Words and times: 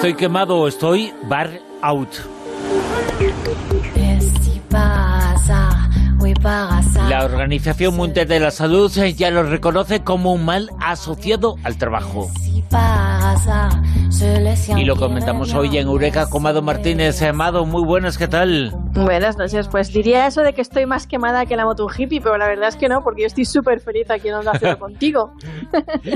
Estoy 0.00 0.14
quemado 0.14 0.56
o 0.56 0.66
estoy 0.66 1.12
bar 1.24 1.50
out. 1.82 2.08
La 7.10 7.22
Organización 7.22 7.96
Mundial 7.96 8.26
de 8.26 8.40
la 8.40 8.50
Salud 8.50 8.90
ya 8.90 9.30
lo 9.30 9.42
reconoce 9.42 10.02
como 10.02 10.32
un 10.32 10.46
mal 10.46 10.70
asociado 10.80 11.56
al 11.64 11.76
trabajo. 11.76 12.30
Y 14.76 14.84
lo 14.84 14.96
comentamos 14.96 15.54
hoy 15.54 15.78
en 15.78 15.86
Eureka 15.86 16.28
con 16.28 16.42
Mado 16.42 16.62
Martínez. 16.62 17.22
Amado, 17.22 17.64
muy 17.64 17.82
buenas, 17.84 18.18
¿qué 18.18 18.26
tal? 18.26 18.72
Buenas 18.92 19.38
noches. 19.38 19.68
Pues 19.68 19.92
diría 19.92 20.26
eso 20.26 20.42
de 20.42 20.52
que 20.52 20.60
estoy 20.60 20.84
más 20.84 21.06
quemada 21.06 21.46
que 21.46 21.56
la 21.56 21.64
moto 21.64 21.86
hippie, 21.88 22.20
pero 22.20 22.36
la 22.36 22.48
verdad 22.48 22.68
es 22.68 22.76
que 22.76 22.88
no, 22.88 23.02
porque 23.02 23.22
yo 23.22 23.26
estoy 23.28 23.44
súper 23.44 23.80
feliz 23.80 24.10
aquí 24.10 24.28
en 24.28 24.34
Onda 24.34 24.52
Cero 24.58 24.78
contigo. 24.80 25.32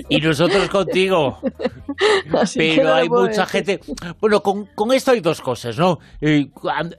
y 0.08 0.20
nosotros 0.20 0.68
contigo. 0.68 1.38
pero 2.56 2.94
hay 2.94 3.08
mucha 3.08 3.46
gente... 3.46 3.80
Bueno, 4.20 4.42
con, 4.42 4.68
esto 4.92 5.12
hay 5.12 5.20
dos 5.20 5.40
cosas, 5.40 5.78
¿no? 5.78 5.98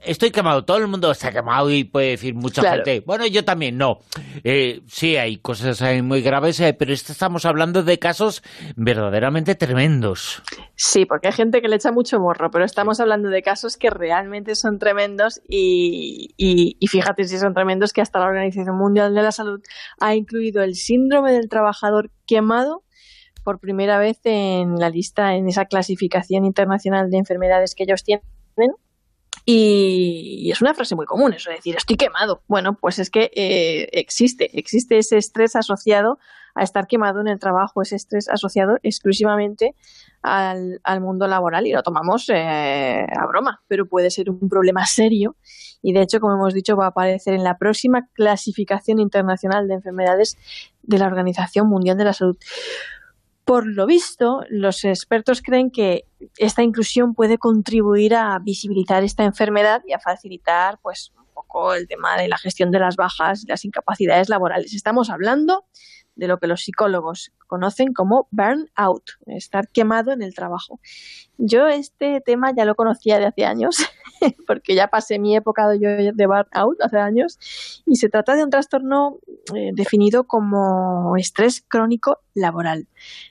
Estoy 0.02 0.30
quemado, 0.30 0.64
todo 0.64 0.78
el 0.78 0.88
mundo 0.88 1.10
está 1.10 1.30
quemado 1.30 1.70
y 1.70 1.84
puede 1.84 2.10
decir 2.10 2.34
mucha 2.34 2.62
gente. 2.62 3.02
Bueno, 3.06 3.26
yo 3.26 3.44
también, 3.44 3.76
no. 3.76 3.98
Eh, 4.44 4.80
sí, 4.86 5.16
hay 5.16 5.36
cosas 5.36 5.82
muy 6.02 6.22
graves, 6.22 6.58
eh, 6.60 6.72
pero 6.72 6.92
estamos 6.92 7.44
hablando 7.44 7.82
de 7.82 7.98
casos 7.98 8.42
verdaderamente 8.76 9.54
tremendos. 9.54 10.05
Sí, 10.74 11.06
porque 11.06 11.28
hay 11.28 11.32
gente 11.32 11.60
que 11.60 11.68
le 11.68 11.76
echa 11.76 11.92
mucho 11.92 12.20
morro, 12.20 12.50
pero 12.50 12.64
estamos 12.64 13.00
hablando 13.00 13.28
de 13.28 13.42
casos 13.42 13.76
que 13.76 13.90
realmente 13.90 14.54
son 14.54 14.78
tremendos 14.78 15.40
y, 15.48 16.34
y, 16.36 16.86
fíjate 16.86 17.24
si 17.24 17.38
son 17.38 17.54
tremendos 17.54 17.92
que 17.92 18.00
hasta 18.00 18.18
la 18.18 18.26
Organización 18.26 18.76
Mundial 18.76 19.14
de 19.14 19.22
la 19.22 19.32
Salud 19.32 19.60
ha 20.00 20.14
incluido 20.14 20.62
el 20.62 20.74
síndrome 20.74 21.32
del 21.32 21.48
trabajador 21.48 22.10
quemado 22.26 22.84
por 23.42 23.60
primera 23.60 23.98
vez 23.98 24.18
en 24.24 24.76
la 24.76 24.90
lista, 24.90 25.34
en 25.34 25.48
esa 25.48 25.66
clasificación 25.66 26.44
internacional 26.44 27.10
de 27.10 27.18
enfermedades 27.18 27.74
que 27.74 27.84
ellos 27.84 28.02
tienen. 28.02 28.24
Y, 29.44 30.50
es 30.50 30.60
una 30.60 30.74
frase 30.74 30.96
muy 30.96 31.06
común, 31.06 31.32
eso 31.32 31.50
de 31.50 31.56
decir, 31.56 31.76
estoy 31.76 31.96
quemado. 31.96 32.42
Bueno, 32.48 32.76
pues 32.76 32.98
es 32.98 33.10
que 33.10 33.30
eh, 33.36 33.88
existe, 33.92 34.58
existe 34.58 34.98
ese 34.98 35.16
estrés 35.16 35.54
asociado 35.54 36.18
a 36.56 36.62
estar 36.62 36.86
quemado 36.86 37.20
en 37.20 37.28
el 37.28 37.38
trabajo, 37.38 37.82
ese 37.82 37.96
estrés 37.96 38.28
asociado 38.28 38.78
exclusivamente 38.82 39.74
al, 40.22 40.80
mundo 41.00 41.28
laboral 41.28 41.66
y 41.66 41.72
lo 41.72 41.82
tomamos 41.82 42.28
eh, 42.30 43.06
a 43.14 43.26
broma, 43.26 43.62
pero 43.68 43.86
puede 43.86 44.10
ser 44.10 44.30
un 44.30 44.48
problema 44.48 44.84
serio 44.86 45.36
y 45.82 45.92
de 45.92 46.02
hecho, 46.02 46.18
como 46.18 46.34
hemos 46.34 46.54
dicho, 46.54 46.76
va 46.76 46.86
a 46.86 46.88
aparecer 46.88 47.34
en 47.34 47.44
la 47.44 47.58
próxima 47.58 48.08
clasificación 48.14 48.98
internacional 48.98 49.68
de 49.68 49.74
enfermedades 49.74 50.36
de 50.82 50.98
la 50.98 51.06
Organización 51.06 51.68
Mundial 51.68 51.96
de 51.96 52.04
la 52.04 52.12
Salud. 52.12 52.36
Por 53.44 53.66
lo 53.66 53.86
visto, 53.86 54.40
los 54.48 54.82
expertos 54.84 55.42
creen 55.42 55.70
que 55.70 56.04
esta 56.38 56.64
inclusión 56.64 57.14
puede 57.14 57.38
contribuir 57.38 58.16
a 58.16 58.36
visibilizar 58.40 59.04
esta 59.04 59.22
enfermedad 59.22 59.82
y 59.86 59.92
a 59.92 60.00
facilitar 60.00 60.80
pues 60.82 61.12
un 61.16 61.26
poco 61.32 61.74
el 61.74 61.86
tema 61.86 62.16
de 62.16 62.26
la 62.26 62.38
gestión 62.38 62.72
de 62.72 62.80
las 62.80 62.96
bajas 62.96 63.44
y 63.44 63.46
las 63.46 63.64
incapacidades 63.64 64.28
laborales. 64.28 64.74
Estamos 64.74 65.10
hablando 65.10 65.66
de 66.16 66.26
lo 66.26 66.38
que 66.38 66.46
los 66.46 66.62
psicólogos 66.62 67.32
conocen 67.46 67.92
como 67.92 68.28
burnout, 68.30 69.04
estar 69.26 69.68
quemado 69.68 70.12
en 70.12 70.22
el 70.22 70.34
trabajo. 70.34 70.80
Yo 71.38 71.66
este 71.68 72.20
tema 72.20 72.52
ya 72.56 72.64
lo 72.64 72.74
conocía 72.74 73.18
de 73.18 73.26
hace 73.26 73.44
años, 73.44 73.76
porque 74.46 74.74
ya 74.74 74.88
pasé 74.88 75.18
mi 75.18 75.36
época 75.36 75.68
de, 75.68 76.12
de 76.14 76.26
burnout 76.26 76.80
hace 76.80 76.98
años, 76.98 77.38
y 77.86 77.96
se 77.96 78.08
trata 78.08 78.34
de 78.34 78.44
un 78.44 78.50
trastorno 78.50 79.18
eh, 79.54 79.70
definido 79.74 80.24
como 80.24 81.16
estrés 81.16 81.64
crónico 81.66 82.20
laboral. 82.34 82.86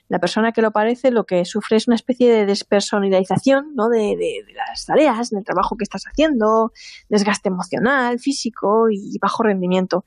La 0.08 0.18
persona 0.18 0.52
que 0.52 0.62
lo 0.62 0.72
padece 0.72 1.10
lo 1.10 1.24
que 1.24 1.44
sufre 1.44 1.76
es 1.76 1.86
una 1.86 1.96
especie 1.96 2.32
de 2.32 2.46
despersonalización 2.46 3.74
¿no? 3.74 3.88
de, 3.88 4.44
las 4.54 4.86
tareas, 4.86 5.30
del 5.30 5.44
trabajo 5.44 5.76
que 5.76 5.84
estás 5.84 6.04
haciendo, 6.04 6.72
desgaste 7.08 7.48
emocional, 7.48 8.18
físico 8.18 8.88
y 8.90 9.18
bajo 9.18 9.42
rendimiento. 9.42 10.04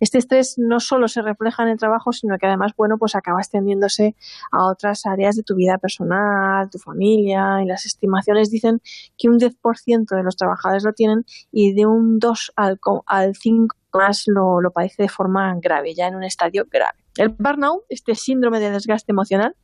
Este 0.00 0.18
estrés 0.18 0.54
no 0.58 0.80
solo 0.80 1.08
se 1.08 1.22
refleja 1.22 1.62
en 1.62 1.70
el 1.70 1.78
trabajo, 1.78 2.12
sino 2.12 2.38
que 2.38 2.46
además, 2.46 2.72
bueno, 2.76 2.98
pues 2.98 3.14
acaba 3.14 3.40
extendiéndose 3.52 4.16
a 4.50 4.66
otras 4.66 5.04
áreas 5.06 5.36
de 5.36 5.42
tu 5.42 5.54
vida 5.54 5.78
personal, 5.78 6.70
tu 6.70 6.78
familia, 6.78 7.60
y 7.62 7.66
las 7.66 7.84
estimaciones 7.84 8.50
dicen 8.50 8.80
que 9.18 9.28
un 9.28 9.38
10% 9.38 10.16
de 10.16 10.22
los 10.22 10.36
trabajadores 10.36 10.84
lo 10.84 10.92
tienen 10.92 11.24
y 11.50 11.74
de 11.74 11.86
un 11.86 12.18
2 12.18 12.52
al, 12.56 12.80
al 13.06 13.36
5 13.36 13.76
más 13.94 14.24
lo, 14.26 14.60
lo 14.60 14.70
padece 14.70 15.02
de 15.02 15.08
forma 15.08 15.54
grave, 15.60 15.94
ya 15.94 16.06
en 16.06 16.14
un 16.14 16.24
estadio 16.24 16.66
grave. 16.70 16.98
El 17.16 17.28
burnout, 17.28 17.82
este 17.90 18.14
síndrome 18.14 18.58
de 18.58 18.70
desgaste 18.70 19.12
emocional, 19.12 19.54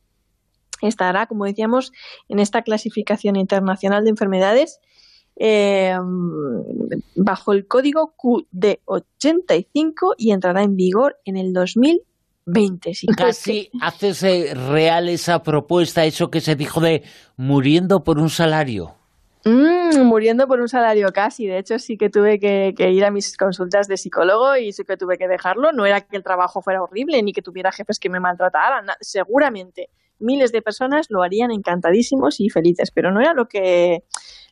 estará, 0.81 1.25
como 1.25 1.45
decíamos, 1.45 1.91
en 2.27 2.39
esta 2.39 2.61
clasificación 2.61 3.35
internacional 3.35 4.03
de 4.03 4.11
enfermedades 4.11 4.79
eh, 5.41 5.97
bajo 7.15 7.53
el 7.53 7.65
código 7.65 8.13
QD85 8.17 10.15
y 10.17 10.31
entrará 10.31 10.63
en 10.63 10.75
vigor 10.75 11.17
en 11.23 11.37
el 11.37 11.53
2020. 12.45 13.15
Casi 13.15 13.69
haces 13.81 14.21
real 14.67 15.09
esa 15.09 15.43
propuesta, 15.43 16.05
eso 16.05 16.31
que 16.31 16.41
se 16.41 16.55
dijo 16.55 16.79
de 16.79 17.03
muriendo 17.37 18.03
por 18.03 18.19
un 18.19 18.29
salario. 18.29 18.95
Mm, 19.45 20.03
muriendo 20.03 20.47
por 20.47 20.59
un 20.59 20.67
salario 20.67 21.11
casi. 21.13 21.47
De 21.47 21.57
hecho, 21.57 21.79
sí 21.79 21.97
que 21.97 22.09
tuve 22.09 22.39
que, 22.39 22.73
ir 22.91 23.05
a 23.05 23.11
mis 23.11 23.37
consultas 23.37 23.87
de 23.87 23.97
psicólogo 23.97 24.57
y 24.57 24.73
sí 24.73 24.83
que 24.83 24.97
tuve 24.97 25.17
que 25.17 25.27
dejarlo. 25.27 25.71
No 25.71 25.85
era 25.85 26.01
que 26.01 26.17
el 26.17 26.23
trabajo 26.23 26.61
fuera 26.61 26.83
horrible 26.83 27.21
ni 27.23 27.31
que 27.31 27.41
tuviera 27.41 27.71
jefes 27.71 27.99
que 27.99 28.09
me 28.09 28.19
maltrataran. 28.19 28.87
Seguramente 28.99 29.89
miles 30.19 30.51
de 30.51 30.61
personas 30.61 31.07
lo 31.09 31.23
harían 31.23 31.51
encantadísimos 31.51 32.41
y 32.41 32.49
felices, 32.49 32.91
pero 32.91 33.11
no 33.11 33.21
era 33.21 33.33
lo 33.33 33.47
que 33.47 34.03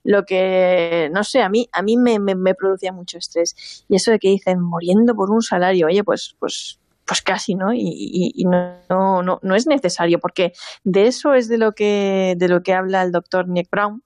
lo 0.04 0.24
que 0.24 1.10
no 1.12 1.26
sé 1.26 1.42
a 1.42 1.50
mí 1.50 1.68
a 1.74 1.82
mí 1.82 1.98
me, 1.98 2.20
me, 2.20 2.56
producía 2.56 2.94
mucho 2.94 3.18
estrés 3.18 3.84
y 3.90 3.98
eso 3.98 4.12
de 4.12 4.20
que 4.20 4.30
dicen 4.30 4.62
muriendo 4.62 5.14
por 5.16 5.32
un 5.32 5.42
salario 5.42 5.88
oye 5.88 6.02
pues 6.06 6.38
pues 6.40 6.80
pues 7.08 7.22
casi 7.22 7.56
no 7.56 7.74
y, 7.74 8.34
y, 8.36 8.46
no, 8.46 9.24
no, 9.24 9.40
no 9.42 9.56
es 9.56 9.66
necesario 9.66 10.20
porque 10.20 10.52
de 10.84 11.08
eso 11.08 11.34
es 11.34 11.48
de 11.48 11.58
lo 11.58 11.72
que 11.72 12.36
de 12.38 12.50
lo 12.50 12.62
que 12.62 12.74
habla 12.74 13.02
el 13.02 13.12
doctor 13.12 13.48
Nick 13.48 13.70
Brown 13.72 14.04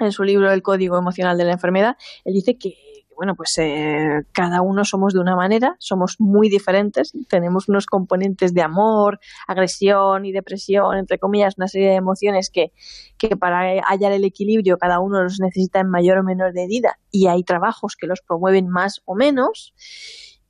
en 0.00 0.10
su 0.10 0.24
libro 0.24 0.50
El 0.50 0.62
Código 0.62 0.98
Emocional 0.98 1.38
de 1.38 1.44
la 1.44 1.52
Enfermedad, 1.52 1.96
él 2.24 2.34
dice 2.34 2.58
que 2.58 2.74
bueno, 3.16 3.34
pues 3.34 3.56
eh, 3.58 4.22
cada 4.32 4.60
uno 4.60 4.84
somos 4.84 5.14
de 5.14 5.20
una 5.20 5.36
manera, 5.36 5.76
somos 5.78 6.16
muy 6.18 6.48
diferentes, 6.48 7.12
tenemos 7.28 7.68
unos 7.68 7.86
componentes 7.86 8.54
de 8.54 8.62
amor, 8.62 9.20
agresión 9.46 10.24
y 10.24 10.32
depresión, 10.32 10.96
entre 10.96 11.18
comillas, 11.18 11.54
una 11.56 11.68
serie 11.68 11.90
de 11.90 11.94
emociones 11.94 12.50
que, 12.50 12.72
que 13.16 13.36
para 13.36 13.80
hallar 13.82 14.12
el 14.12 14.24
equilibrio 14.24 14.78
cada 14.78 15.00
uno 15.00 15.22
los 15.22 15.40
necesita 15.40 15.80
en 15.80 15.90
mayor 15.90 16.18
o 16.18 16.24
menor 16.24 16.52
medida 16.54 16.98
y 17.10 17.28
hay 17.28 17.42
trabajos 17.44 17.96
que 17.96 18.06
los 18.06 18.20
promueven 18.20 18.68
más 18.68 19.00
o 19.04 19.14
menos. 19.14 19.74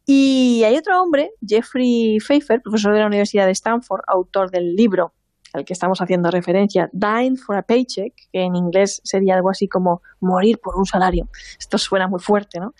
Y 0.06 0.62
hay 0.64 0.76
otro 0.76 1.00
hombre, 1.00 1.32
Jeffrey 1.46 2.18
Pfeiffer, 2.20 2.60
profesor 2.60 2.92
de 2.92 3.00
la 3.00 3.06
Universidad 3.06 3.46
de 3.46 3.52
Stanford, 3.52 4.02
autor 4.06 4.50
del 4.50 4.74
libro 4.74 5.14
al 5.54 5.64
que 5.64 5.72
estamos 5.72 6.00
haciendo 6.00 6.30
referencia, 6.30 6.90
dying 6.92 7.36
for 7.36 7.56
a 7.56 7.62
paycheck, 7.62 8.12
que 8.32 8.42
en 8.42 8.56
inglés 8.56 9.00
sería 9.04 9.36
algo 9.36 9.50
así 9.50 9.68
como 9.68 10.02
morir 10.20 10.58
por 10.58 10.76
un 10.76 10.84
salario. 10.84 11.28
Esto 11.58 11.78
suena 11.78 12.08
muy 12.08 12.18
fuerte, 12.18 12.58
¿no? 12.58 12.74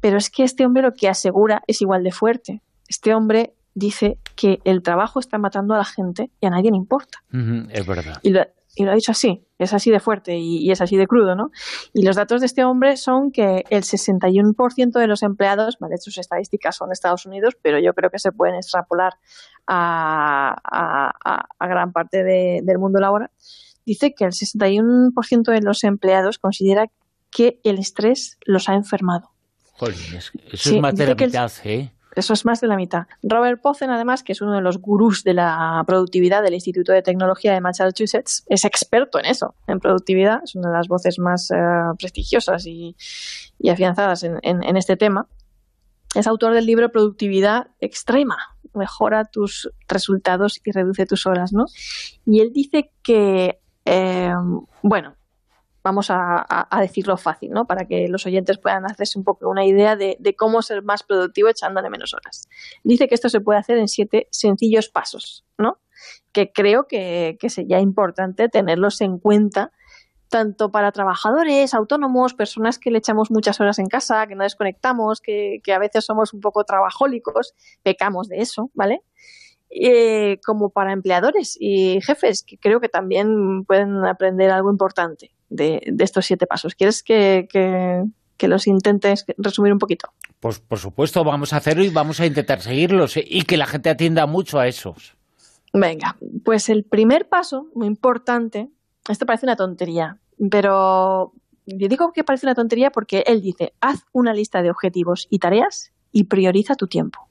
Pero 0.00 0.16
es 0.16 0.30
que 0.30 0.44
este 0.44 0.64
hombre 0.64 0.82
lo 0.84 0.94
que 0.94 1.08
asegura 1.08 1.62
es 1.66 1.82
igual 1.82 2.04
de 2.04 2.12
fuerte. 2.12 2.62
Este 2.86 3.14
hombre 3.14 3.54
dice 3.74 4.18
que 4.36 4.60
el 4.64 4.82
trabajo 4.82 5.18
está 5.18 5.38
matando 5.38 5.74
a 5.74 5.78
la 5.78 5.84
gente 5.84 6.30
y 6.40 6.46
a 6.46 6.50
nadie 6.50 6.70
le 6.70 6.76
importa. 6.76 7.18
es 7.72 7.84
verdad. 7.84 8.18
Y 8.22 8.32
y 8.78 8.84
lo 8.84 8.92
ha 8.92 8.94
dicho 8.94 9.12
así, 9.12 9.44
es 9.58 9.72
así 9.72 9.90
de 9.90 10.00
fuerte 10.00 10.36
y, 10.36 10.70
es 10.70 10.80
así 10.80 10.96
de 10.96 11.06
crudo, 11.06 11.34
¿no? 11.34 11.50
Y 11.92 12.04
los 12.04 12.16
datos 12.16 12.40
de 12.40 12.46
este 12.46 12.64
hombre 12.64 12.96
son 12.96 13.32
que 13.32 13.64
el 13.70 13.82
61% 13.82 14.92
de 14.92 15.06
los 15.06 15.22
empleados, 15.22 15.78
vale, 15.80 15.98
sus 15.98 16.16
estadísticas 16.18 16.76
son 16.76 16.88
de 16.88 16.92
Estados 16.92 17.26
Unidos, 17.26 17.54
pero 17.60 17.78
yo 17.78 17.92
creo 17.94 18.10
que 18.10 18.18
se 18.18 18.30
pueden 18.30 18.54
extrapolar 18.54 19.14
a, 19.66 20.54
gran 21.60 21.92
parte 21.92 22.22
del 22.22 22.78
mundo 22.78 23.00
laboral, 23.00 23.30
dice 23.84 24.14
que 24.14 24.24
el 24.24 24.32
61% 24.32 25.52
de 25.52 25.60
los 25.60 25.82
empleados 25.84 26.38
considera 26.38 26.86
que 27.30 27.60
el 27.64 27.78
estrés 27.78 28.38
los 28.46 28.68
ha 28.68 28.74
enfermado. 28.74 29.30
Joder, 29.72 29.94
eso 29.94 30.32
es 30.52 30.72
mitad, 30.72 31.52
¿eh? 31.64 31.92
Eso 32.18 32.32
es 32.32 32.44
más 32.44 32.60
de 32.60 32.66
la 32.66 32.76
mitad. 32.76 33.06
Robert 33.22 33.60
Pozen, 33.62 33.90
además, 33.90 34.22
que 34.22 34.32
es 34.32 34.40
uno 34.40 34.54
de 34.54 34.60
los 34.60 34.78
gurús 34.78 35.22
de 35.22 35.34
la 35.34 35.82
productividad 35.86 36.42
del 36.42 36.54
Instituto 36.54 36.92
de 36.92 37.02
Tecnología 37.02 37.52
de 37.52 37.60
Massachusetts, 37.60 38.44
es 38.48 38.64
experto 38.64 39.18
en 39.18 39.26
eso, 39.26 39.54
en 39.66 39.78
productividad. 39.78 40.40
Es 40.42 40.54
una 40.54 40.68
de 40.68 40.74
las 40.74 40.88
voces 40.88 41.18
más 41.18 41.50
eh, 41.50 41.56
prestigiosas 41.98 42.66
y, 42.66 42.96
afianzadas 43.70 44.24
en, 44.24 44.76
este 44.76 44.96
tema. 44.96 45.28
Es 46.14 46.26
autor 46.26 46.54
del 46.54 46.66
libro 46.66 46.90
Productividad 46.90 47.68
Extrema. 47.80 48.38
Mejora 48.74 49.24
tus 49.24 49.70
resultados 49.88 50.60
y 50.64 50.72
reduce 50.72 51.06
tus 51.06 51.26
horas, 51.26 51.52
¿no? 51.52 51.66
Y 52.26 52.40
él 52.40 52.52
dice 52.52 52.90
que, 53.02 53.60
eh, 53.84 54.34
bueno, 54.82 55.17
vamos 55.88 56.08
a, 56.10 56.68
decirlo 56.80 57.16
fácil, 57.16 57.50
¿no? 57.50 57.66
Para 57.66 57.86
que 57.86 58.08
los 58.08 58.26
oyentes 58.26 58.58
puedan 58.58 58.84
hacerse 58.84 59.18
un 59.18 59.24
poco 59.24 59.48
una 59.48 59.64
idea 59.64 59.96
de, 59.96 60.34
cómo 60.36 60.60
ser 60.60 60.82
más 60.82 61.02
productivo 61.02 61.48
echándole 61.48 61.88
menos 61.88 62.12
horas. 62.14 62.46
Dice 62.84 63.08
que 63.08 63.14
esto 63.14 63.28
se 63.28 63.40
puede 63.40 63.58
hacer 63.58 63.78
en 63.78 63.88
siete 63.88 64.28
sencillos 64.30 64.88
pasos, 64.90 65.46
¿no? 65.56 65.78
Que 66.32 66.52
creo 66.52 66.86
que, 66.86 67.38
sería 67.48 67.80
importante 67.80 68.48
tenerlos 68.48 69.00
en 69.00 69.18
cuenta 69.18 69.72
tanto 70.28 70.70
para 70.70 70.92
trabajadores, 70.92 71.72
autónomos, 71.72 72.34
personas 72.34 72.78
que 72.78 72.90
le 72.90 72.98
echamos 72.98 73.30
muchas 73.30 73.58
horas 73.62 73.78
en 73.78 73.86
casa, 73.86 74.26
que 74.26 74.34
no 74.34 74.42
desconectamos, 74.44 75.22
que, 75.22 75.62
a 75.74 75.78
veces 75.78 76.04
somos 76.04 76.34
un 76.34 76.40
poco 76.40 76.64
trabajólicos, 76.64 77.54
pecamos 77.82 78.28
de 78.28 78.40
eso, 78.40 78.70
¿vale? 78.74 79.00
Eh, 79.70 80.38
como 80.44 80.68
para 80.68 80.92
empleadores 80.92 81.56
y 81.58 82.02
jefes, 82.02 82.42
que 82.46 82.58
creo 82.58 82.78
que 82.78 82.90
también 82.90 83.64
pueden 83.64 84.04
aprender 84.04 84.50
algo 84.50 84.70
importante 84.70 85.37
de, 85.48 85.80
estos 85.98 86.26
siete 86.26 86.46
pasos. 86.46 86.74
¿Quieres 86.74 87.02
que, 87.02 87.48
que, 87.50 88.48
los 88.48 88.66
intentes 88.66 89.24
resumir 89.36 89.72
un 89.72 89.78
poquito? 89.78 90.10
Pues 90.40 90.60
por 90.60 90.78
supuesto, 90.78 91.24
vamos 91.24 91.52
a 91.52 91.56
hacerlo 91.56 91.84
y 91.84 91.88
vamos 91.88 92.20
a 92.20 92.26
intentar 92.26 92.60
seguirlos 92.60 93.16
eh, 93.16 93.24
y 93.26 93.42
que 93.42 93.56
la 93.56 93.66
gente 93.66 93.90
atienda 93.90 94.26
mucho 94.26 94.58
a 94.58 94.68
esos. 94.68 95.16
Venga, 95.72 96.16
pues 96.44 96.68
el 96.68 96.84
primer 96.84 97.28
paso, 97.28 97.66
muy 97.74 97.86
importante, 97.86 98.70
esto 99.08 99.26
parece 99.26 99.46
una 99.46 99.56
tontería, 99.56 100.18
pero 100.50 101.32
yo 101.66 101.88
digo 101.88 102.12
que 102.12 102.24
parece 102.24 102.46
una 102.46 102.54
tontería 102.54 102.90
porque 102.90 103.24
él 103.26 103.42
dice, 103.42 103.74
haz 103.80 104.04
una 104.12 104.32
lista 104.32 104.62
de 104.62 104.70
objetivos 104.70 105.26
y 105.30 105.38
tareas 105.38 105.92
y 106.12 106.24
prioriza 106.24 106.74
tu 106.74 106.86
tiempo. 106.86 107.28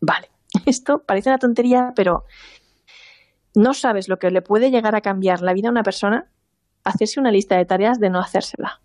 Vale, 0.00 0.30
esto 0.66 1.04
parece 1.04 1.30
una 1.30 1.38
tontería, 1.38 1.92
pero 1.96 2.24
no 3.54 3.74
sabes 3.74 4.08
lo 4.08 4.18
que 4.18 4.30
le 4.30 4.42
puede 4.42 4.70
llegar 4.70 4.94
a 4.94 5.00
cambiar 5.00 5.40
la 5.40 5.54
vida 5.54 5.68
a 5.68 5.72
una 5.72 5.82
persona 5.82 6.30
hacerse 6.88 7.20
una 7.20 7.30
lista 7.30 7.56
de 7.56 7.64
tareas 7.64 8.00
de 8.00 8.10
no 8.10 8.20
hacérsela. 8.20 8.80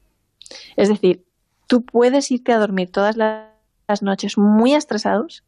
Es 0.75 0.89
decir, 0.89 1.25
tú 1.67 1.83
puedes 1.85 2.29
irte 2.31 2.51
a 2.53 2.59
dormir 2.59 2.91
todas 2.91 3.17
las 3.17 4.01
noches 4.01 4.37
muy 4.37 4.73
estresados 4.73 5.43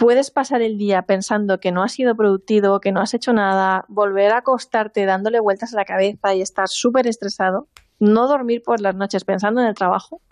puedes 0.00 0.30
pasar 0.30 0.62
el 0.62 0.78
día 0.78 1.02
pensando 1.02 1.60
que 1.60 1.72
no 1.72 1.82
has 1.82 1.92
sido 1.92 2.16
productivo, 2.16 2.80
que 2.80 2.90
no 2.90 3.02
has 3.02 3.12
hecho 3.12 3.34
nada, 3.34 3.84
volver 3.88 4.32
a 4.32 4.38
acostarte 4.38 5.04
dándole 5.04 5.40
vueltas 5.40 5.74
a 5.74 5.76
la 5.76 5.84
cabeza 5.84 6.34
y 6.34 6.40
estar 6.40 6.68
súper 6.68 7.06
estresado, 7.06 7.68
no 7.98 8.26
dormir 8.26 8.62
por 8.62 8.80
las 8.80 8.94
noches 8.94 9.24
pensando 9.24 9.60
en 9.60 9.66
el 9.66 9.74
trabajo 9.74 10.22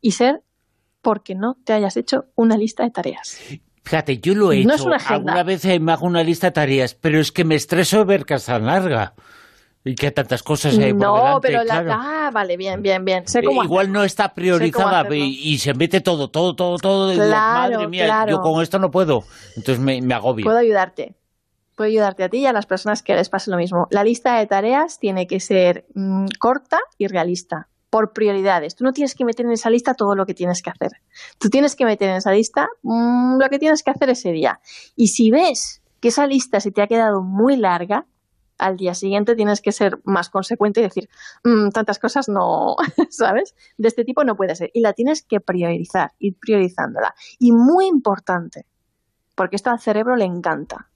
y 0.00 0.12
ser 0.12 0.42
porque 1.02 1.34
no 1.34 1.58
te 1.62 1.74
hayas 1.74 1.98
hecho 1.98 2.24
una 2.36 2.56
lista 2.56 2.84
de 2.84 2.90
tareas. 2.90 3.38
Fíjate, 3.84 4.18
yo 4.18 4.34
lo 4.34 4.50
he 4.50 4.60
hecho. 4.60 4.90
Alguna 5.08 5.42
vez 5.42 5.62
me 5.78 5.92
hago 5.92 6.06
una 6.06 6.22
lista 6.22 6.46
de 6.46 6.52
tareas, 6.52 6.94
pero 6.94 7.20
es 7.20 7.30
que 7.30 7.44
me 7.44 7.54
estreso 7.54 8.06
ver 8.06 8.24
que 8.24 8.32
es 8.32 8.46
tan 8.46 8.64
larga. 8.64 9.14
Y 9.84 9.94
que 9.94 10.10
tantas 10.10 10.42
cosas 10.42 10.76
hay 10.76 10.92
por 10.92 11.02
No, 11.02 11.38
pero 11.40 11.64
la... 11.64 11.84
Ah, 11.90 12.30
vale, 12.30 12.56
bien, 12.56 12.82
bien, 12.82 13.04
bien. 13.04 13.24
Igual 13.42 13.90
no 13.92 14.04
está 14.04 14.34
priorizada 14.34 15.06
y, 15.14 15.58
se 15.58 15.72
mete 15.74 16.00
todo, 16.00 16.28
todo, 16.28 16.54
todo, 16.54 16.78
todo. 16.78 17.14
Madre 17.14 17.86
mía, 17.88 18.26
yo 18.28 18.40
con 18.40 18.62
esto 18.62 18.78
no 18.78 18.90
puedo. 18.90 19.24
Entonces 19.56 19.78
me, 19.82 20.00
me 20.02 20.14
agobio. 20.14 20.44
Puedo 20.44 20.58
ayudarte. 20.58 21.14
Puedo 21.74 21.88
ayudarte 21.88 22.24
a 22.24 22.28
ti 22.28 22.38
y 22.38 22.46
a 22.46 22.52
las 22.52 22.66
personas 22.66 23.02
que 23.02 23.14
les 23.14 23.28
pase 23.28 23.50
lo 23.50 23.56
mismo. 23.56 23.86
La 23.90 24.02
lista 24.02 24.36
de 24.38 24.46
tareas 24.46 24.98
tiene 24.98 25.26
que 25.26 25.38
ser 25.38 25.86
mm, 25.94 26.26
corta 26.40 26.80
y 26.98 27.06
realista 27.06 27.68
por 27.90 28.12
prioridades. 28.12 28.74
Tú 28.74 28.84
no 28.84 28.92
tienes 28.92 29.14
que 29.14 29.24
meter 29.24 29.46
en 29.46 29.52
esa 29.52 29.70
lista 29.70 29.94
todo 29.94 30.14
lo 30.14 30.26
que 30.26 30.34
tienes 30.34 30.62
que 30.62 30.70
hacer. 30.70 30.90
Tú 31.38 31.48
tienes 31.48 31.76
que 31.76 31.84
meter 31.84 32.10
en 32.10 32.16
esa 32.16 32.32
lista 32.32 32.68
mm, 32.82 33.38
lo 33.40 33.48
que 33.48 33.58
tienes 33.58 33.82
que 33.82 33.90
hacer 33.90 34.10
ese 34.10 34.32
día. 34.32 34.60
Y 34.96 35.08
si 35.08 35.30
ves 35.30 35.82
que 36.00 36.08
esa 36.08 36.26
lista 36.26 36.60
se 36.60 36.70
te 36.70 36.82
ha 36.82 36.86
quedado 36.86 37.22
muy 37.22 37.56
larga, 37.56 38.06
al 38.58 38.76
día 38.76 38.94
siguiente 38.94 39.36
tienes 39.36 39.60
que 39.60 39.72
ser 39.72 40.00
más 40.04 40.28
consecuente 40.30 40.80
y 40.80 40.84
decir, 40.84 41.08
mm, 41.44 41.70
tantas 41.70 41.98
cosas 41.98 42.28
no, 42.28 42.76
¿sabes? 43.10 43.54
De 43.76 43.88
este 43.88 44.04
tipo 44.04 44.24
no 44.24 44.36
puede 44.36 44.54
ser. 44.56 44.70
Y 44.74 44.80
la 44.80 44.92
tienes 44.92 45.22
que 45.22 45.40
priorizar, 45.40 46.12
ir 46.18 46.36
priorizándola. 46.38 47.14
Y 47.38 47.52
muy 47.52 47.86
importante, 47.86 48.66
porque 49.34 49.56
esto 49.56 49.70
al 49.70 49.80
cerebro 49.80 50.16
le 50.16 50.24
encanta, 50.24 50.90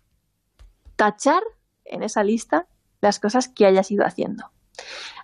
tachar 0.97 1.43
en 1.85 2.03
esa 2.03 2.25
lista 2.25 2.67
las 3.01 3.19
cosas 3.19 3.49
que 3.49 3.67
hayas 3.67 3.91
ido 3.91 4.05
haciendo. 4.05 4.51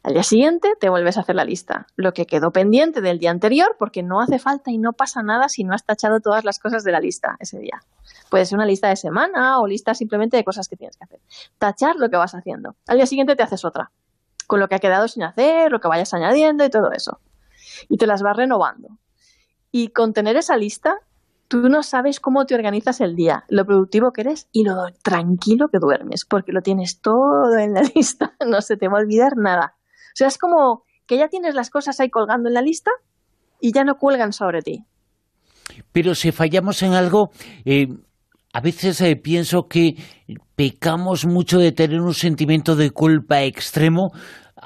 Al 0.02 0.14
día 0.14 0.22
siguiente 0.22 0.74
te 0.78 0.88
vuelves 0.88 1.16
a 1.16 1.20
hacer 1.20 1.34
la 1.34 1.44
lista, 1.44 1.86
lo 1.96 2.12
que 2.12 2.26
quedó 2.26 2.52
pendiente 2.52 3.00
del 3.00 3.18
día 3.18 3.30
anterior, 3.30 3.76
porque 3.78 4.02
no 4.02 4.20
hace 4.20 4.38
falta 4.38 4.70
y 4.70 4.78
no 4.78 4.92
pasa 4.92 5.22
nada 5.22 5.48
si 5.48 5.64
no 5.64 5.74
has 5.74 5.84
tachado 5.84 6.20
todas 6.20 6.44
las 6.44 6.58
cosas 6.58 6.84
de 6.84 6.92
la 6.92 7.00
lista 7.00 7.36
ese 7.40 7.58
día. 7.58 7.80
Puede 8.30 8.46
ser 8.46 8.56
una 8.56 8.66
lista 8.66 8.88
de 8.88 8.96
semana 8.96 9.60
o 9.60 9.66
lista 9.66 9.94
simplemente 9.94 10.36
de 10.36 10.44
cosas 10.44 10.68
que 10.68 10.76
tienes 10.76 10.96
que 10.96 11.04
hacer. 11.04 11.20
Tachar 11.58 11.96
lo 11.96 12.08
que 12.08 12.16
vas 12.16 12.34
haciendo. 12.34 12.76
Al 12.86 12.96
día 12.96 13.06
siguiente 13.06 13.36
te 13.36 13.42
haces 13.42 13.64
otra, 13.64 13.90
con 14.46 14.60
lo 14.60 14.68
que 14.68 14.76
ha 14.76 14.80
quedado 14.80 15.08
sin 15.08 15.24
hacer, 15.24 15.72
lo 15.72 15.80
que 15.80 15.88
vayas 15.88 16.14
añadiendo 16.14 16.64
y 16.64 16.70
todo 16.70 16.92
eso. 16.92 17.20
Y 17.88 17.96
te 17.96 18.06
las 18.06 18.22
vas 18.22 18.36
renovando. 18.36 18.88
Y 19.70 19.88
con 19.88 20.12
tener 20.12 20.36
esa 20.36 20.56
lista, 20.56 20.96
tú 21.48 21.68
no 21.68 21.82
sabes 21.82 22.20
cómo 22.20 22.44
te 22.44 22.54
organizas 22.54 23.00
el 23.00 23.16
día, 23.16 23.44
lo 23.48 23.64
productivo 23.64 24.12
que 24.12 24.20
eres 24.20 24.48
y 24.52 24.64
lo 24.64 24.74
tranquilo 25.02 25.68
que 25.68 25.78
duermes, 25.78 26.24
porque 26.24 26.52
lo 26.52 26.60
tienes 26.60 27.00
todo 27.00 27.58
en 27.58 27.72
la 27.72 27.82
lista, 27.94 28.34
no 28.46 28.60
se 28.60 28.76
te 28.76 28.88
va 28.88 28.98
a 28.98 29.02
olvidar 29.02 29.32
nada. 29.36 29.74
O 29.76 30.16
sea, 30.16 30.28
es 30.28 30.38
como 30.38 30.84
que 31.06 31.16
ya 31.16 31.28
tienes 31.28 31.54
las 31.54 31.70
cosas 31.70 31.98
ahí 32.00 32.10
colgando 32.10 32.48
en 32.48 32.54
la 32.54 32.62
lista 32.62 32.90
y 33.60 33.72
ya 33.72 33.82
no 33.82 33.96
cuelgan 33.96 34.32
sobre 34.32 34.62
ti. 34.62 34.84
Pero 35.92 36.14
si 36.14 36.32
fallamos 36.32 36.82
en 36.82 36.92
algo, 36.92 37.30
eh, 37.64 37.88
a 38.52 38.60
veces 38.60 39.00
eh, 39.00 39.16
pienso 39.16 39.68
que 39.68 39.96
pecamos 40.54 41.26
mucho 41.26 41.58
de 41.58 41.72
tener 41.72 42.00
un 42.00 42.14
sentimiento 42.14 42.76
de 42.76 42.90
culpa 42.90 43.42
extremo. 43.42 44.12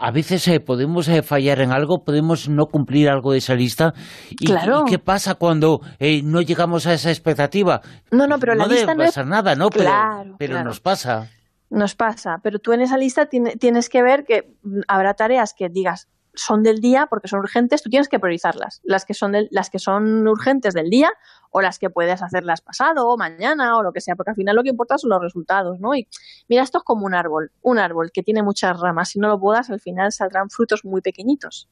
A 0.05 0.11
veces 0.11 0.49
eh, 0.49 0.59
podemos 0.59 1.07
eh, 1.09 1.23
fallar 1.23 1.61
en 1.61 1.71
algo, 1.71 2.03
podemos 2.05 2.49
no 2.49 2.67
cumplir 2.67 3.09
algo 3.09 3.31
de 3.31 3.39
esa 3.39 3.55
lista. 3.55 3.93
¿Y, 4.31 4.53
qué 4.89 4.99
pasa 4.99 5.37
cuando 5.37 5.81
no 6.25 6.41
llegamos 6.41 6.89
a 6.89 6.95
esa 6.95 7.11
expectativa? 7.11 7.81
No, 8.11 8.27
no, 8.27 8.39
pero 8.41 8.57
la 8.57 8.67
lista 8.67 8.95
no 8.95 9.05
pasa 9.05 9.23
nada, 9.23 9.55
¿no? 9.55 9.69
pero, 9.71 10.65
nos 10.65 10.81
pasa. 10.81 11.29
Nos 11.71 11.95
pasa, 11.95 12.39
pero 12.43 12.59
tú 12.59 12.73
en 12.73 12.81
esa 12.81 12.99
lista 12.99 13.27
tienes 13.27 13.89
que 13.89 14.03
ver 14.03 14.25
que 14.25 14.57
habrá 14.89 15.15
tareas 15.15 15.55
que 15.57 15.69
digas, 15.71 16.09
son 16.35 16.63
del 16.63 16.81
día 16.81 17.07
porque 17.09 17.29
son 17.29 17.41
urgentes, 17.41 17.83
tú 17.83 17.91
tienes 17.91 18.09
que 18.09 18.19
priorizarlas. 18.19 18.81
Las 18.85 19.05
que 19.05 19.15
son, 19.15 19.35
las 19.51 19.71
que 19.71 19.79
son 19.79 20.27
urgentes 20.27 20.75
del 20.75 20.89
día 20.89 21.11
o 21.51 21.61
las 21.61 21.79
que 21.79 21.91
puedes 21.91 22.23
hacerlas 22.23 22.61
pasado 22.61 23.09
o 23.09 23.17
mañana 23.17 23.77
o 23.77 23.83
lo 23.83 23.93
que 23.93 24.01
sea, 24.01 24.17
porque 24.17 24.31
al 24.31 24.37
final 24.37 24.57
lo 24.57 24.63
que 24.63 24.71
importa 24.71 24.99
son 24.99 25.11
los 25.11 25.21
resultados, 25.21 25.81
¿no? 25.81 25.95
Y 25.95 26.09
mira, 26.49 26.63
esto 26.63 26.79
es 26.79 26.85
como 26.85 27.05
un 27.05 27.15
árbol, 27.15 27.53
un 27.61 27.79
árbol 27.79 28.11
que 28.13 28.23
tiene 28.23 28.43
muchas 28.43 28.79
ramas. 28.81 29.11
Si 29.11 29.19
no 29.19 29.29
lo 29.29 29.39
podas, 29.39 29.71
al 29.71 29.81
final 29.81 30.13
saldrán 30.13 30.49
frutos 30.49 30.85
muy 30.85 31.03
pequeñitos. 31.03 31.69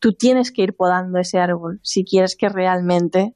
Tú 0.00 0.12
tienes 0.12 0.50
que 0.50 0.62
ir 0.62 0.74
podando 0.74 1.18
ese 1.18 1.38
árbol 1.38 1.80
si 1.82 2.04
quieres 2.04 2.36
que 2.36 2.48
realmente 2.48 3.34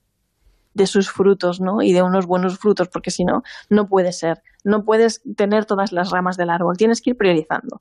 de 0.72 0.86
sus 0.88 1.08
frutos, 1.08 1.60
¿no? 1.60 1.82
Y 1.82 1.92
de 1.92 2.02
unos 2.02 2.26
buenos 2.26 2.58
frutos, 2.58 2.88
porque 2.88 3.12
si 3.12 3.24
no, 3.24 3.44
no 3.70 3.88
puede 3.88 4.12
ser. 4.12 4.42
No 4.64 4.84
puedes 4.84 5.22
tener 5.36 5.66
todas 5.66 5.92
las 5.92 6.10
ramas 6.10 6.36
del 6.36 6.50
árbol. 6.50 6.76
Tienes 6.76 7.00
que 7.00 7.10
ir 7.10 7.16
priorizando. 7.16 7.80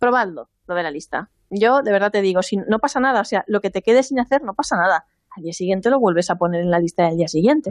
Probadlo, 0.00 0.50
lo 0.66 0.74
de 0.74 0.82
la 0.82 0.90
lista 0.90 1.30
yo 1.52 1.82
de 1.82 1.92
verdad 1.92 2.10
te 2.10 2.22
digo, 2.22 2.42
si 2.42 2.56
no 2.56 2.78
pasa 2.78 2.98
nada, 2.98 3.20
o 3.20 3.24
sea, 3.24 3.44
lo 3.46 3.60
que 3.60 3.70
te 3.70 3.82
quede 3.82 4.02
sin 4.02 4.18
hacer 4.18 4.42
no 4.42 4.54
pasa 4.54 4.76
nada. 4.76 5.06
Al 5.30 5.44
día 5.44 5.52
siguiente 5.52 5.90
lo 5.90 6.00
vuelves 6.00 6.30
a 6.30 6.36
poner 6.36 6.62
en 6.62 6.70
la 6.70 6.78
lista 6.78 7.04
del 7.06 7.16
día 7.16 7.28
siguiente. 7.28 7.70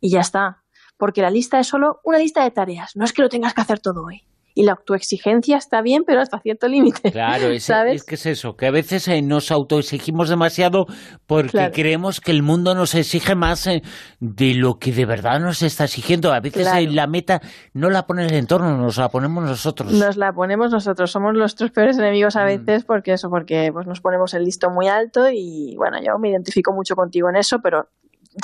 Y 0.00 0.10
ya 0.10 0.20
está. 0.20 0.62
Porque 0.96 1.22
la 1.22 1.30
lista 1.30 1.58
es 1.58 1.66
solo 1.66 2.00
una 2.04 2.18
lista 2.18 2.44
de 2.44 2.50
tareas. 2.50 2.96
No 2.96 3.04
es 3.04 3.12
que 3.12 3.22
lo 3.22 3.28
tengas 3.28 3.54
que 3.54 3.60
hacer 3.60 3.78
todo 3.78 4.04
hoy 4.04 4.24
y 4.58 4.64
la 4.64 4.72
autoexigencia 4.72 5.56
está 5.56 5.82
bien, 5.82 6.02
pero 6.04 6.20
hasta 6.20 6.40
cierto 6.40 6.66
límite. 6.66 7.12
Claro, 7.12 7.46
es, 7.46 7.70
es, 7.70 8.02
que 8.02 8.16
es 8.16 8.26
eso, 8.26 8.56
que 8.56 8.66
a 8.66 8.72
veces 8.72 9.06
eh, 9.06 9.22
nos 9.22 9.52
autoexigimos 9.52 10.28
demasiado 10.28 10.86
porque 11.28 11.70
creemos 11.72 12.20
que 12.20 12.32
el 12.32 12.42
mundo 12.42 12.74
nos 12.74 12.96
exige 12.96 13.36
más 13.36 13.68
eh, 13.68 13.82
de 14.18 14.54
lo 14.56 14.80
que 14.80 14.90
de 14.90 15.06
verdad 15.06 15.38
nos 15.38 15.62
está 15.62 15.84
exigiendo. 15.84 16.32
A 16.32 16.40
veces 16.40 16.66
eh, 16.74 16.88
la 16.90 17.06
meta 17.06 17.40
no 17.72 17.88
la 17.88 18.02
pone 18.02 18.26
el 18.26 18.34
entorno, 18.34 18.76
nos 18.76 18.96
la 18.96 19.10
ponemos 19.10 19.44
nosotros. 19.44 19.92
Nos 19.92 20.16
la 20.16 20.32
ponemos 20.32 20.72
nosotros, 20.72 21.08
somos 21.08 21.34
nuestros 21.34 21.70
peores 21.70 21.96
enemigos 21.96 22.34
a 22.34 22.42
mm. 22.42 22.46
veces 22.46 22.84
porque 22.84 23.12
eso, 23.12 23.28
porque 23.30 23.70
pues 23.72 23.86
nos 23.86 24.00
ponemos 24.00 24.34
el 24.34 24.42
listo 24.42 24.70
muy 24.70 24.88
alto 24.88 25.28
y 25.32 25.76
bueno, 25.76 25.98
yo 26.04 26.18
me 26.20 26.30
identifico 26.30 26.72
mucho 26.72 26.96
contigo 26.96 27.28
en 27.30 27.36
eso, 27.36 27.58
pero 27.62 27.90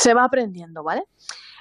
se 0.00 0.14
va 0.14 0.23
aprendido, 0.23 0.85
¿vale? 0.85 1.02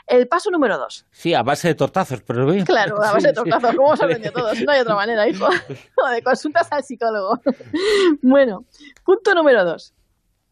El 0.07 0.27
paso 0.27 0.51
número 0.51 0.77
dos. 0.77 1.05
Sí, 1.12 1.33
a 1.33 1.43
base 1.43 1.69
de 1.69 1.75
tortazos, 1.75 2.22
pero 2.22 2.45
bien. 2.45 2.65
Claro, 2.65 3.01
a 3.01 3.12
base 3.13 3.27
de 3.27 3.33
tortazos, 3.33 3.75
¿cómo 3.75 3.95
se 3.95 4.03
aprendido 4.03 4.33
todos? 4.33 4.62
No 4.62 4.72
hay 4.72 4.81
otra 4.81 4.95
manera, 4.95 5.27
hijo. 5.27 5.48
de 6.13 6.22
consultas 6.24 6.72
al 6.72 6.83
psicólogo. 6.83 7.39
Bueno, 8.22 8.65
punto 9.03 9.33
número 9.33 9.65
dos. 9.65 9.93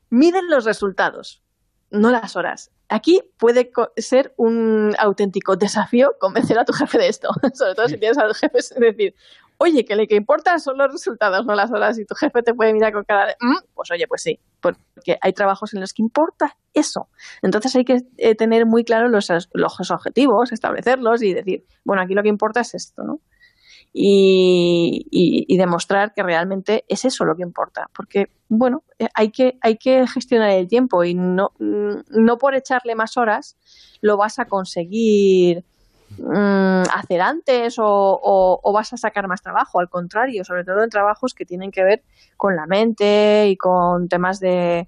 Miden 0.09 0.49
los 0.49 0.65
resultados, 0.65 1.41
no 1.89 2.11
las 2.11 2.35
horas. 2.35 2.71
Aquí 2.89 3.21
puede 3.37 3.71
ser 3.97 4.33
un 4.35 4.93
auténtico 4.99 5.55
desafío 5.55 6.15
convencer 6.19 6.59
a 6.59 6.65
tu 6.65 6.73
jefe 6.73 6.97
de 6.97 7.07
esto, 7.07 7.29
sobre 7.53 7.75
todo 7.75 7.87
si 7.87 7.97
tienes 7.97 8.17
a 8.17 8.25
los 8.25 8.37
jefes, 8.37 8.71
es 8.71 8.79
decir, 8.79 9.15
oye, 9.61 9.85
que 9.85 9.95
lo 9.95 10.07
que 10.07 10.15
importa 10.15 10.57
son 10.57 10.79
los 10.79 10.91
resultados, 10.91 11.45
no 11.45 11.53
las 11.53 11.71
horas, 11.71 11.99
y 11.99 12.05
tu 12.05 12.15
jefe 12.15 12.41
te 12.41 12.55
puede 12.55 12.73
mirar 12.73 12.91
con 12.93 13.03
cara 13.03 13.27
de, 13.27 13.35
mm", 13.39 13.73
pues 13.75 13.91
oye, 13.91 14.07
pues 14.07 14.23
sí, 14.23 14.39
porque 14.59 15.19
hay 15.21 15.33
trabajos 15.33 15.75
en 15.75 15.81
los 15.81 15.93
que 15.93 16.01
importa 16.01 16.57
eso. 16.73 17.09
Entonces 17.43 17.75
hay 17.75 17.85
que 17.85 18.01
eh, 18.17 18.33
tener 18.33 18.65
muy 18.65 18.83
claro 18.83 19.07
los, 19.07 19.29
los 19.53 19.91
objetivos, 19.91 20.51
establecerlos 20.51 21.21
y 21.21 21.35
decir, 21.35 21.63
bueno, 21.85 22.01
aquí 22.01 22.15
lo 22.15 22.23
que 22.23 22.29
importa 22.29 22.61
es 22.61 22.73
esto, 22.73 23.03
¿no? 23.03 23.19
Y, 23.93 25.05
y, 25.11 25.57
demostrar 25.57 26.13
que 26.13 26.23
realmente 26.23 26.85
es 26.87 27.03
eso 27.03 27.25
lo 27.25 27.35
que 27.35 27.43
importa. 27.43 27.89
Porque, 27.93 28.31
bueno, 28.47 28.83
eh, 28.97 29.09
hay 29.13 29.31
que, 29.31 29.57
hay 29.61 29.75
que 29.77 30.07
gestionar 30.07 30.49
el 30.51 30.69
tiempo 30.69 31.03
y 31.03 31.13
no, 31.13 31.51
no 31.59 32.37
por 32.37 32.55
echarle 32.55 32.95
más 32.95 33.17
horas 33.17 33.57
lo 33.99 34.15
vas 34.15 34.39
a 34.39 34.45
conseguir 34.45 35.65
mm, 36.17 36.83
hacer 36.93 37.21
antes 37.21 37.75
o, 37.77 38.71
vas 38.73 38.93
a 38.93 38.97
sacar 38.97 39.27
más 39.27 39.41
trabajo. 39.41 39.79
Al 39.79 39.89
contrario, 39.89 40.43
sobre 40.43 40.63
todo 40.63 40.83
en 40.83 40.89
trabajos 40.89 41.33
que 41.33 41.45
tienen 41.45 41.71
que 41.71 41.83
ver 41.83 42.03
con 42.37 42.55
la 42.55 42.65
mente 42.67 43.47
y 43.49 43.57
con 43.57 44.07
temas 44.07 44.39
de, 44.39 44.87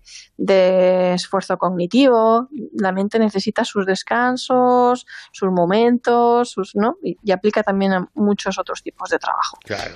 esfuerzo 1.13 1.57
cognitivo. 1.57 2.47
La 2.73 2.91
mente 2.91 3.19
necesita 3.19 3.65
sus 3.65 3.85
descansos, 3.85 5.05
sus 5.31 5.51
momentos, 5.51 6.51
sus, 6.51 6.75
¿no? 6.75 6.97
Y, 7.03 7.17
y 7.23 7.31
aplica 7.31 7.63
también 7.63 7.93
a 7.93 8.09
muchos 8.13 8.57
otros 8.57 8.81
tipos 8.81 9.09
de 9.09 9.19
trabajo. 9.19 9.57
Claro. 9.63 9.95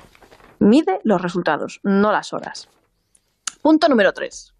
Mide 0.60 1.00
los 1.04 1.22
resultados, 1.22 1.80
no 1.84 2.12
las 2.12 2.34
horas. 2.34 2.68
Punto 3.62 3.88
número 3.90 4.14
tres 4.14 4.54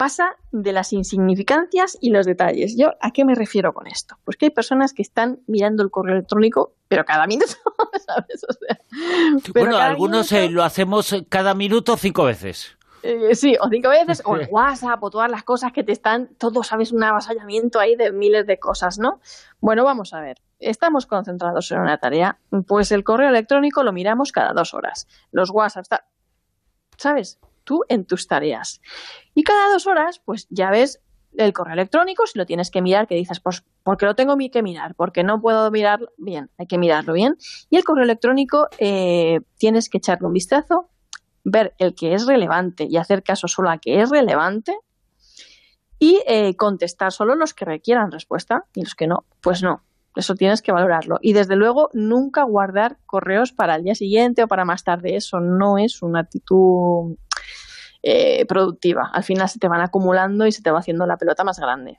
pasa 0.00 0.36
de 0.50 0.72
las 0.72 0.94
insignificancias 0.94 1.98
y 2.00 2.08
los 2.08 2.24
detalles. 2.24 2.74
¿Yo 2.74 2.92
a 3.02 3.10
qué 3.10 3.26
me 3.26 3.34
refiero 3.34 3.74
con 3.74 3.86
esto? 3.86 4.16
Pues 4.24 4.38
que 4.38 4.46
hay 4.46 4.50
personas 4.50 4.94
que 4.94 5.02
están 5.02 5.40
mirando 5.46 5.82
el 5.82 5.90
correo 5.90 6.14
electrónico, 6.14 6.72
pero 6.88 7.04
cada 7.04 7.26
minuto, 7.26 7.52
¿sabes? 8.06 8.46
bueno, 9.52 9.76
algunos 9.76 10.32
eh, 10.32 10.48
lo 10.48 10.64
hacemos 10.64 11.14
cada 11.28 11.52
minuto 11.52 11.98
cinco 11.98 12.24
veces. 12.24 12.78
Eh, 13.02 13.34
sí, 13.34 13.56
o 13.60 13.68
cinco 13.68 13.90
veces, 13.90 14.22
o 14.24 14.36
el 14.36 14.48
WhatsApp, 14.50 15.02
o 15.02 15.10
todas 15.10 15.30
las 15.30 15.42
cosas 15.42 15.70
que 15.70 15.84
te 15.84 15.92
están, 15.92 16.34
todo, 16.38 16.62
sabes, 16.62 16.92
un 16.92 17.04
avasallamiento 17.04 17.78
ahí 17.78 17.94
de 17.94 18.10
miles 18.10 18.46
de 18.46 18.58
cosas, 18.58 18.98
¿no? 18.98 19.20
Bueno, 19.60 19.84
vamos 19.84 20.14
a 20.14 20.22
ver. 20.22 20.38
Estamos 20.60 21.04
concentrados 21.04 21.70
en 21.72 21.78
una 21.78 21.98
tarea, 21.98 22.38
pues 22.66 22.90
el 22.90 23.04
correo 23.04 23.28
electrónico 23.28 23.82
lo 23.82 23.92
miramos 23.92 24.32
cada 24.32 24.54
dos 24.54 24.72
horas. 24.72 25.06
Los 25.30 25.50
WhatsApp, 25.50 25.84
¿sabes? 26.96 27.38
Tú 27.64 27.82
en 27.88 28.04
tus 28.04 28.26
tareas. 28.26 28.80
Y 29.34 29.42
cada 29.42 29.72
dos 29.72 29.86
horas, 29.86 30.20
pues 30.24 30.46
ya 30.50 30.70
ves 30.70 31.00
el 31.36 31.52
correo 31.52 31.74
electrónico, 31.74 32.26
si 32.26 32.38
lo 32.38 32.46
tienes 32.46 32.70
que 32.70 32.82
mirar, 32.82 33.06
que 33.06 33.14
dices, 33.14 33.40
pues 33.40 33.64
porque 33.82 34.06
lo 34.06 34.14
tengo 34.14 34.36
que 34.36 34.62
mirar, 34.62 34.94
porque 34.94 35.22
no 35.22 35.40
puedo 35.40 35.70
mirarlo 35.70 36.10
bien, 36.18 36.50
hay 36.58 36.66
que 36.66 36.78
mirarlo 36.78 37.12
bien. 37.12 37.36
Y 37.68 37.76
el 37.76 37.84
correo 37.84 38.04
electrónico 38.04 38.68
eh, 38.78 39.40
tienes 39.58 39.88
que 39.88 39.98
echarle 39.98 40.26
un 40.26 40.32
vistazo, 40.32 40.90
ver 41.44 41.74
el 41.78 41.94
que 41.94 42.14
es 42.14 42.26
relevante 42.26 42.86
y 42.88 42.96
hacer 42.96 43.22
caso 43.22 43.48
solo 43.48 43.70
a 43.70 43.78
que 43.78 44.00
es 44.00 44.10
relevante 44.10 44.76
y 45.98 46.20
eh, 46.26 46.56
contestar 46.56 47.12
solo 47.12 47.34
los 47.34 47.54
que 47.54 47.64
requieran 47.64 48.10
respuesta 48.10 48.64
y 48.74 48.82
los 48.82 48.94
que 48.94 49.06
no, 49.06 49.24
pues 49.40 49.62
no. 49.62 49.82
Eso 50.16 50.34
tienes 50.34 50.60
que 50.60 50.72
valorarlo. 50.72 51.18
Y 51.22 51.34
desde 51.34 51.54
luego, 51.54 51.88
nunca 51.92 52.42
guardar 52.42 52.98
correos 53.06 53.52
para 53.52 53.76
el 53.76 53.84
día 53.84 53.94
siguiente 53.94 54.42
o 54.42 54.48
para 54.48 54.64
más 54.64 54.82
tarde. 54.82 55.14
Eso 55.14 55.38
no 55.38 55.78
es 55.78 56.02
una 56.02 56.20
actitud 56.20 57.16
eh, 58.02 58.46
productiva. 58.46 59.10
Al 59.12 59.24
final 59.24 59.48
se 59.48 59.58
te 59.58 59.68
van 59.68 59.80
acumulando 59.80 60.46
y 60.46 60.52
se 60.52 60.62
te 60.62 60.70
va 60.70 60.78
haciendo 60.78 61.06
la 61.06 61.16
pelota 61.16 61.44
más 61.44 61.58
grande. 61.58 61.98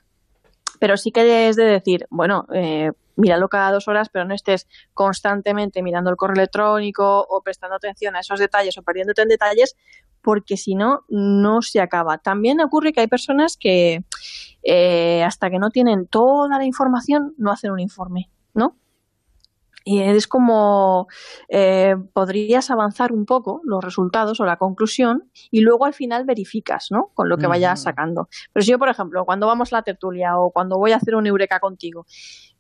Pero 0.80 0.98
sí 0.98 1.12
que 1.12 1.48
es 1.48 1.56
de 1.56 1.66
decir, 1.66 2.08
bueno, 2.10 2.48
eh, 2.54 2.92
míralo 3.16 3.50
cada 3.50 3.72
dos 3.72 3.88
horas, 3.88 4.10
pero 4.10 4.26
no 4.26 4.34
estés 4.34 4.68
constantemente 4.94 5.84
mirando 5.84 6.10
el 6.10 6.16
correo 6.16 6.36
electrónico 6.36 7.26
o 7.30 7.42
prestando 7.42 7.76
atención 7.76 8.16
a 8.16 8.22
esos 8.22 8.40
detalles 8.40 8.78
o 8.78 8.84
perdiéndote 8.84 9.22
en 9.22 9.28
detalles, 9.28 9.76
porque 10.22 10.58
si 10.58 10.76
no, 10.76 11.02
no 11.10 11.62
se 11.62 11.82
acaba. 11.82 12.18
También 12.18 12.62
ocurre 12.62 12.94
que 12.94 13.02
hay 13.02 13.08
personas 13.08 13.58
que 13.58 14.04
eh, 14.64 15.24
hasta 15.24 15.50
que 15.50 15.60
no 15.60 15.70
tienen 15.70 16.08
toda 16.08 16.58
la 16.58 16.66
información 16.66 17.34
no 17.38 17.52
hacen 17.52 17.72
un 17.72 17.80
informe. 17.80 18.30
Y 19.84 20.02
es 20.02 20.28
como 20.28 21.08
eh, 21.50 21.96
podrías 22.14 22.70
avanzar 22.70 23.12
un 23.12 23.26
poco 23.26 23.62
los 23.64 23.84
resultados 23.84 24.40
o 24.40 24.46
la 24.46 24.58
conclusión 24.58 25.30
y 25.50 25.62
luego 25.62 25.86
al 25.86 25.94
final 25.94 26.26
verificas, 26.26 26.88
¿no? 26.92 27.12
Con 27.14 27.30
lo 27.30 27.38
que 27.38 27.48
vayas 27.48 27.82
sacando. 27.84 28.30
Pero 28.54 28.64
si 28.64 28.72
yo, 28.72 28.80
por 28.80 28.90
ejemplo, 28.90 29.26
cuando 29.26 29.48
vamos 29.48 29.74
a 29.74 29.78
la 29.78 29.84
tertulia 29.84 30.38
o 30.38 30.52
cuando 30.52 30.78
voy 30.78 30.92
a 30.92 30.98
hacer 30.98 31.16
un 31.16 31.26
eureka 31.26 31.60
contigo, 31.60 32.06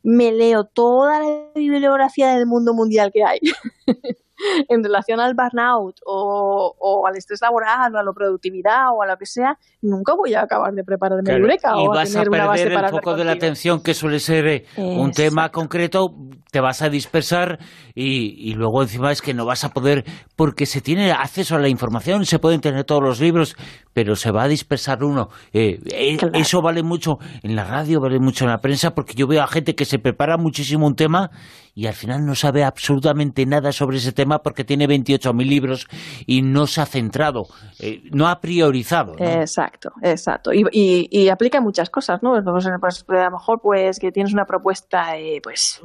me 0.03 0.31
leo 0.31 0.65
toda 0.65 1.19
la 1.19 1.51
bibliografía 1.53 2.35
del 2.35 2.47
mundo 2.47 2.73
mundial 2.73 3.11
que 3.11 3.23
hay 3.23 3.39
en 4.69 4.83
relación 4.83 5.19
al 5.19 5.33
burnout 5.33 5.97
o, 6.05 7.05
al 7.07 7.17
estrés 7.17 7.41
laboral 7.41 7.95
o 7.95 7.99
a 7.99 8.03
la 8.03 8.11
productividad 8.13 8.93
o 8.95 9.01
a 9.01 9.07
lo 9.07 9.17
que 9.17 9.25
sea, 9.25 9.57
nunca 9.81 10.13
voy 10.15 10.33
a 10.33 10.41
acabar 10.41 10.73
de 10.73 10.83
prepararme 10.83 11.31
el 11.31 11.41
eureka 11.41 11.73
y 11.77 11.87
o 11.87 11.89
vas 11.89 12.15
a, 12.15 12.23
perder 12.23 12.71
el 12.71 12.89
foco 12.89 13.15
de 13.15 13.25
la 13.25 13.33
atención 13.33 13.81
que 13.81 13.93
suele 13.93 14.19
ser 14.19 14.47
eh, 14.47 14.65
un 14.77 15.11
tema 15.11 15.49
concreto, 15.49 16.13
te 16.51 16.59
vas 16.59 16.81
a 16.81 16.89
dispersar 16.89 17.59
y, 17.95 18.53
luego 18.53 18.81
encima 18.81 19.11
es 19.11 19.21
que 19.21 19.33
no 19.33 19.45
vas 19.45 19.63
a 19.63 19.69
poder 19.69 20.03
porque 20.35 20.65
se 20.65 20.81
tiene 20.81 21.11
acceso 21.11 21.55
a 21.55 21.59
la 21.59 21.69
información, 21.69 22.25
se 22.25 22.39
pueden 22.39 22.61
tener 22.61 22.83
todos 22.83 23.01
los 23.01 23.19
libros, 23.19 23.55
pero 23.93 24.15
se 24.15 24.31
va 24.31 24.43
a 24.43 24.47
dispersar 24.47 25.03
uno. 25.03 25.29
Eh, 25.53 25.79
eh, 25.91 26.17
eso 26.33 26.61
vale 26.61 26.83
mucho 26.83 27.17
en 27.43 27.55
la 27.55 27.63
radio, 27.63 27.99
vale 27.99 28.19
mucho 28.19 28.45
en 28.45 28.51
la 28.51 28.59
prensa 28.59 28.93
porque 28.93 29.13
yo 29.13 29.27
veo 29.27 29.41
a 29.41 29.47
gente 29.47 29.75
que 29.75 29.85
se 29.85 29.99
prepara 29.99 30.37
muchísimo 30.37 30.85
un 30.87 30.95
tema 30.95 31.31
y 31.73 31.87
al 31.87 31.93
final 31.93 32.25
no 32.25 32.35
sabe 32.35 32.63
absolutamente 32.63 33.45
nada 33.45 33.71
sobre 33.71 33.97
ese 33.97 34.11
tema 34.11 34.41
porque 34.43 34.63
tiene 34.63 34.87
28.000 34.87 35.45
libros 35.47 35.87
y 36.25 36.41
no 36.41 36.67
se 36.67 36.81
ha 36.81 36.85
centrado, 36.85 37.47
eh, 37.79 38.01
no 38.11 38.27
ha 38.27 38.41
priorizado. 38.41 39.15
Exacto, 39.17 39.91
exacto. 40.01 40.51
Y, 40.53 40.65
y, 40.71 41.29
aplica 41.29 41.61
muchas 41.61 41.89
cosas, 41.89 42.21
¿no? 42.21 42.35
A 42.35 42.41
lo 42.41 43.31
mejor 43.31 43.61
pues 43.61 43.99
que 43.99 44.11
tienes 44.11 44.33
una 44.33 44.45
propuesta, 44.45 45.17
eh, 45.17 45.39
pues 45.41 45.81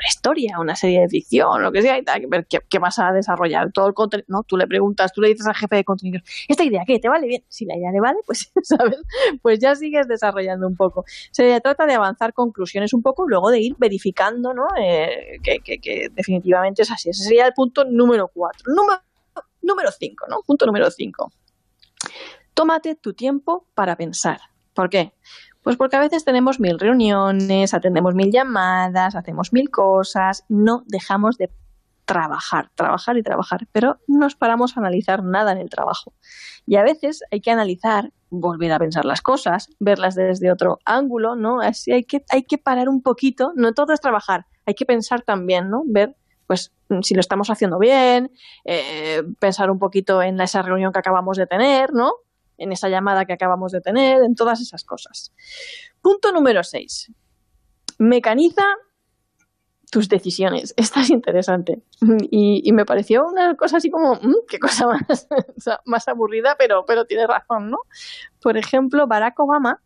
una 0.00 0.08
historia, 0.08 0.58
una 0.58 0.74
serie 0.74 1.00
de 1.00 1.08
ficción, 1.08 1.62
lo 1.62 1.70
que 1.70 1.82
sea, 1.82 1.98
y 1.98 2.02
tal, 2.02 2.26
ver 2.26 2.46
qué, 2.46 2.78
vas 2.78 2.98
a 2.98 3.12
desarrollar. 3.12 3.70
Todo 3.72 3.86
el 3.86 3.94
contenido, 3.94 4.26
¿no? 4.28 4.42
Tú 4.44 4.56
le 4.56 4.66
preguntas, 4.66 5.12
tú 5.12 5.20
le 5.20 5.28
dices 5.28 5.46
al 5.46 5.54
jefe 5.54 5.76
de 5.76 5.84
contenidos, 5.84 6.22
¿esta 6.48 6.64
idea 6.64 6.84
qué? 6.86 6.98
¿Te 6.98 7.08
vale 7.08 7.26
bien? 7.26 7.44
Si 7.48 7.66
la 7.66 7.76
idea 7.76 7.92
le 7.92 8.00
vale, 8.00 8.18
pues, 8.24 8.50
¿sabes? 8.62 8.98
Pues 9.42 9.58
ya 9.58 9.74
sigues 9.74 10.08
desarrollando 10.08 10.66
un 10.66 10.74
poco. 10.74 11.04
Se 11.30 11.60
trata 11.60 11.84
de 11.84 11.94
avanzar 11.94 12.32
conclusiones 12.32 12.94
un 12.94 13.02
poco, 13.02 13.28
luego 13.28 13.50
de 13.50 13.60
ir 13.60 13.76
verificando, 13.78 14.54
¿no? 14.54 14.68
Eh, 14.80 15.38
que, 15.42 15.58
que, 15.60 16.08
definitivamente 16.12 16.82
es 16.82 16.90
así. 16.90 17.10
Ese 17.10 17.24
sería 17.24 17.46
el 17.46 17.52
punto 17.52 17.84
número 17.84 18.28
cuatro. 18.32 18.72
Número, 18.74 19.02
número 19.60 19.90
cinco, 19.92 20.26
¿no? 20.30 20.40
Punto 20.46 20.64
número 20.64 20.90
cinco. 20.90 21.30
Tómate 22.54 22.94
tu 22.94 23.12
tiempo 23.12 23.66
para 23.74 23.96
pensar. 23.96 24.40
¿Por 24.74 24.90
qué? 24.90 25.14
Pues 25.62 25.76
porque 25.76 25.96
a 25.96 26.00
veces 26.00 26.24
tenemos 26.24 26.58
mil 26.58 26.78
reuniones, 26.78 27.74
atendemos 27.74 28.14
mil 28.14 28.32
llamadas, 28.32 29.14
hacemos 29.14 29.52
mil 29.52 29.70
cosas, 29.70 30.44
no 30.48 30.84
dejamos 30.86 31.36
de 31.36 31.50
trabajar, 32.06 32.70
trabajar 32.74 33.16
y 33.18 33.22
trabajar, 33.22 33.68
pero 33.70 33.98
no 34.08 34.20
nos 34.20 34.34
paramos 34.34 34.76
a 34.76 34.80
analizar 34.80 35.22
nada 35.22 35.52
en 35.52 35.58
el 35.58 35.70
trabajo. 35.70 36.14
Y 36.66 36.76
a 36.76 36.82
veces 36.82 37.22
hay 37.30 37.40
que 37.40 37.50
analizar, 37.50 38.12
volver 38.30 38.72
a 38.72 38.78
pensar 38.78 39.04
las 39.04 39.20
cosas, 39.20 39.68
verlas 39.78 40.14
desde 40.14 40.50
otro 40.50 40.78
ángulo, 40.84 41.36
¿no? 41.36 41.60
Así 41.60 41.92
hay 41.92 42.04
que, 42.04 42.24
hay 42.30 42.42
que 42.42 42.58
parar 42.58 42.88
un 42.88 43.02
poquito, 43.02 43.52
no 43.54 43.74
todo 43.74 43.92
es 43.92 44.00
trabajar, 44.00 44.46
hay 44.66 44.74
que 44.74 44.86
pensar 44.86 45.22
también, 45.22 45.70
¿no? 45.70 45.82
Ver 45.86 46.16
pues 46.46 46.72
si 47.02 47.14
lo 47.14 47.20
estamos 47.20 47.48
haciendo 47.48 47.78
bien, 47.78 48.32
eh, 48.64 49.22
pensar 49.38 49.70
un 49.70 49.78
poquito 49.78 50.20
en 50.20 50.40
esa 50.40 50.62
reunión 50.62 50.92
que 50.92 50.98
acabamos 50.98 51.36
de 51.36 51.46
tener, 51.46 51.92
¿no? 51.92 52.10
En 52.60 52.72
esa 52.72 52.88
llamada 52.88 53.24
que 53.24 53.32
acabamos 53.32 53.72
de 53.72 53.80
tener, 53.80 54.22
en 54.22 54.34
todas 54.34 54.60
esas 54.60 54.84
cosas. 54.84 55.32
Punto 56.00 56.30
número 56.30 56.62
6. 56.62 57.10
Mecaniza 57.98 58.64
tus 59.90 60.08
decisiones. 60.08 60.72
Esta 60.76 61.00
es 61.00 61.10
interesante. 61.10 61.82
Y, 62.30 62.70
me 62.72 62.84
pareció 62.84 63.26
una 63.26 63.56
cosa 63.56 63.78
así 63.78 63.90
como, 63.90 64.14
mm, 64.14 64.46
qué 64.48 64.58
cosa 64.58 64.86
más, 65.84 66.08
aburrida, 66.08 66.54
pero, 66.58 66.84
pero 66.86 67.06
tiene 67.06 67.26
razón, 67.26 67.70
¿no? 67.70 67.78
Por 68.40 68.56
ejemplo, 68.56 69.06
Barack 69.06 69.40
Obama 69.40 69.82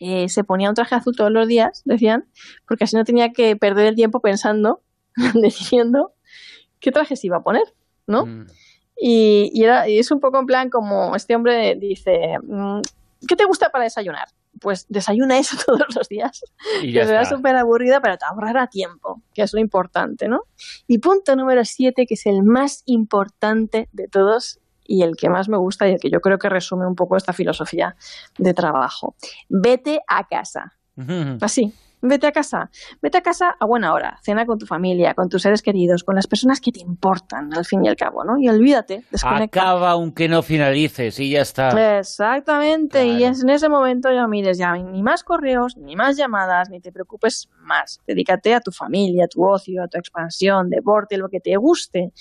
eh, 0.00 0.28
se 0.28 0.44
ponía 0.44 0.68
un 0.68 0.74
traje 0.74 0.94
azul 0.94 1.14
todos 1.14 1.30
los 1.30 1.46
días, 1.46 1.82
decían, 1.84 2.26
porque 2.66 2.84
así 2.84 2.96
no 2.96 3.04
tenía 3.04 3.32
que 3.32 3.54
perder 3.56 3.86
el 3.86 3.94
tiempo 3.94 4.20
pensando, 4.20 4.82
decidiendo 5.34 6.14
qué 6.80 6.90
traje 6.90 7.16
se 7.16 7.28
iba 7.28 7.36
a 7.36 7.42
poner, 7.42 7.62
¿no? 8.06 8.26
Mm. 8.26 8.46
Y, 9.04 9.64
era, 9.64 9.88
y 9.88 9.98
es 9.98 10.12
un 10.12 10.20
poco 10.20 10.38
en 10.38 10.46
plan 10.46 10.70
como 10.70 11.16
este 11.16 11.34
hombre 11.34 11.74
dice, 11.74 12.38
mm, 12.40 12.82
¿qué 13.26 13.34
te 13.34 13.44
gusta 13.46 13.70
para 13.70 13.82
desayunar? 13.82 14.28
Pues 14.60 14.86
desayuna 14.88 15.38
eso 15.38 15.56
todos 15.66 15.92
los 15.96 16.08
días. 16.08 16.44
Y 16.82 16.92
que 16.92 17.04
será 17.04 17.24
súper 17.24 17.56
aburrida, 17.56 18.00
pero 18.00 18.16
te 18.16 18.24
ahorrará 18.26 18.68
tiempo, 18.68 19.20
que 19.34 19.42
es 19.42 19.52
lo 19.52 19.58
importante, 19.58 20.28
¿no? 20.28 20.42
Y 20.86 20.98
punto 20.98 21.34
número 21.34 21.64
siete, 21.64 22.06
que 22.06 22.14
es 22.14 22.26
el 22.26 22.44
más 22.44 22.84
importante 22.86 23.88
de 23.90 24.06
todos 24.06 24.60
y 24.84 25.02
el 25.02 25.16
que 25.16 25.28
más 25.28 25.48
me 25.48 25.56
gusta 25.56 25.88
y 25.88 25.94
el 25.94 25.98
que 25.98 26.08
yo 26.08 26.20
creo 26.20 26.38
que 26.38 26.48
resume 26.48 26.86
un 26.86 26.94
poco 26.94 27.16
esta 27.16 27.32
filosofía 27.32 27.96
de 28.38 28.54
trabajo. 28.54 29.16
Vete 29.48 30.00
a 30.06 30.28
casa. 30.28 30.74
Así, 31.40 31.74
Vete 32.04 32.26
a 32.26 32.32
casa, 32.32 32.68
vete 33.00 33.18
a 33.18 33.20
casa 33.22 33.56
a 33.58 33.64
buena 33.64 33.94
hora, 33.94 34.18
cena 34.22 34.44
con 34.44 34.58
tu 34.58 34.66
familia, 34.66 35.14
con 35.14 35.28
tus 35.28 35.42
seres 35.42 35.62
queridos, 35.62 36.02
con 36.02 36.16
las 36.16 36.26
personas 36.26 36.60
que 36.60 36.72
te 36.72 36.80
importan, 36.80 37.54
al 37.56 37.64
fin 37.64 37.84
y 37.84 37.88
al 37.88 37.94
cabo, 37.94 38.24
¿no? 38.24 38.38
Y 38.38 38.48
olvídate, 38.48 39.04
desconecta. 39.08 39.60
Acaba 39.60 39.92
aunque 39.92 40.28
no 40.28 40.42
finalices 40.42 41.20
y 41.20 41.30
ya 41.30 41.42
está. 41.42 41.98
Exactamente, 41.98 43.06
y 43.06 43.22
es 43.22 43.44
en 43.44 43.50
ese 43.50 43.68
momento 43.68 44.12
ya 44.12 44.26
mires 44.26 44.58
ya 44.58 44.74
ni 44.74 45.00
más 45.00 45.22
correos, 45.22 45.76
ni 45.76 45.94
más 45.94 46.16
llamadas, 46.16 46.70
ni 46.70 46.80
te 46.80 46.90
preocupes 46.90 47.48
más. 47.60 48.00
Dedícate 48.04 48.52
a 48.52 48.60
tu 48.60 48.72
familia, 48.72 49.26
a 49.26 49.28
tu 49.28 49.44
ocio, 49.44 49.82
a 49.82 49.86
tu 49.86 49.98
expansión, 49.98 50.70
deporte, 50.70 51.16
lo 51.16 51.28
que 51.28 51.38
te 51.38 51.56
guste. 51.56 52.12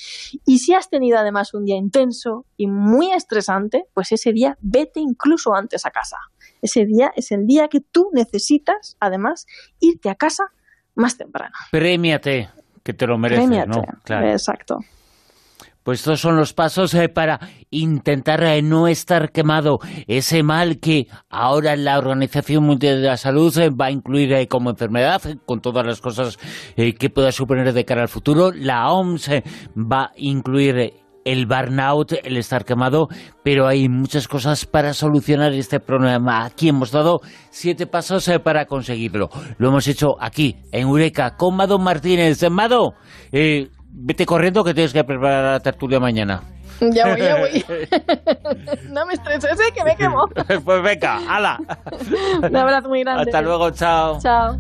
Y 0.46 0.60
si 0.60 0.76
has 0.76 0.90
tenido 0.90 1.18
además 1.18 1.56
un 1.56 1.66
día 1.66 1.76
intenso 1.76 2.46
y 2.56 2.68
muy 2.68 3.12
estresante, 3.12 3.86
pues 3.96 4.12
ese 4.12 4.32
día 4.32 4.58
vete 4.62 5.00
incluso 5.00 5.56
antes 5.56 5.86
a 5.88 5.92
casa. 5.92 6.18
Ese 6.62 6.86
día 6.86 7.12
es 7.16 7.32
el 7.32 7.46
día 7.48 7.68
que 7.68 7.80
tú 7.82 8.10
necesitas, 8.14 8.98
además, 9.00 9.48
irte 9.80 10.10
a 10.10 10.16
casa 10.16 10.46
más 10.96 11.18
temprano. 11.18 11.54
Premiate, 11.72 12.50
que 12.84 12.94
te 12.94 13.08
lo 13.08 13.18
mereces, 13.18 13.68
¿no? 13.68 13.84
Claro. 14.04 14.30
Exacto. 14.30 14.80
Pues 15.84 16.02
estos 16.02 16.22
son 16.22 16.36
los 16.36 16.54
pasos 16.54 16.94
eh, 16.94 17.10
para 17.10 17.40
intentar 17.72 18.44
eh, 18.44 18.62
no 18.62 18.88
estar 18.88 19.32
quemado. 19.32 19.80
Ese 20.06 20.44
mal 20.44 20.80
que 20.80 21.08
ahora 21.28 21.76
la 21.76 21.98
Organización 21.98 22.66
Mundial 22.66 23.02
de 23.02 23.08
la 23.08 23.18
Salud 23.18 23.58
eh, 23.58 23.72
va 23.72 23.88
a 23.88 23.92
incluir 23.92 24.48
como 24.48 24.70
enfermedad, 24.70 25.22
con 25.48 25.60
todas 25.60 25.84
las 25.84 26.00
cosas 26.00 26.38
que 26.76 27.10
pueda 27.10 27.32
suponer 27.32 27.74
de 27.74 27.84
cara 27.84 28.04
al 28.04 28.10
futuro. 28.10 28.52
La 28.52 28.92
OMS 28.92 29.30
va 29.76 30.04
a 30.04 30.12
incluir 30.18 31.01
el 31.26 31.46
burnout, 31.46 32.14
el 32.24 32.38
estar 32.38 32.66
quemado, 32.66 33.08
pero 33.44 33.68
hay 33.68 33.90
muchas 33.90 34.28
cosas 34.28 34.66
para 34.66 34.94
solucionar 34.94 35.54
este 35.54 35.80
problema. 35.80 36.46
Aquí 36.46 36.70
hemos 36.70 36.92
dado 36.92 37.22
siete 37.50 37.88
pasos 37.88 38.30
para 38.44 38.66
conseguirlo. 38.66 39.30
Lo 39.58 39.70
hemos 39.70 39.88
hecho 39.88 40.16
aquí, 40.20 40.58
en 40.72 40.88
Eureka, 40.88 41.36
con 41.38 41.56
Mado 41.56 41.80
Martínez. 41.80 42.42
Mado, 42.50 42.94
vete 43.32 44.26
corriendo 44.26 44.64
que 44.64 44.74
tienes 44.74 44.94
que 44.94 45.04
preparar 45.04 45.54
la 45.54 45.60
tertulia 45.60 46.00
mañana. 46.00 46.42
Ya 46.82 47.08
voy, 47.08 47.22
ya 47.22 47.36
voy. 47.36 47.64
no 48.90 49.06
me 49.06 49.14
estreses, 49.14 49.60
¿eh? 49.60 49.72
que 49.76 49.84
me 49.84 49.96
quemo. 49.96 50.26
pues 50.66 50.84
venga, 50.84 51.20
hala. 51.30 51.58
Un 52.42 52.56
abrazo 52.56 52.90
muy 52.90 53.04
grande. 53.04 53.24
Hasta 53.24 53.42
luego, 53.42 53.70
chao. 53.72 54.18
Chao. 54.20 54.58